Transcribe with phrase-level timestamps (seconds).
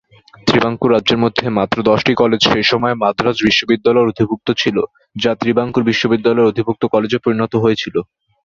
[0.47, 4.77] ত্রিবাঙ্কুর রাজ্যের মধ্যে মাত্র দশটি কলেজ সেই সময়ে মাদ্রাজ বিশ্ববিদ্যালয়ের অধিভুক্ত ছিল,
[5.15, 7.95] যা ত্রিবাঙ্কুর বিশ্ববিদ্যালয়ের অধিভুক্ত কলেজে পরিণত হয়েছিল।